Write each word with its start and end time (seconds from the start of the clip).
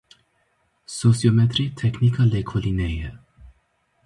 Sosyometrî 0.99 1.65
teknîka 1.81 2.23
lêkolînê 2.33 2.89
ye. 2.99 3.09